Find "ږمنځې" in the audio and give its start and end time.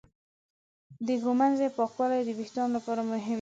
1.23-1.67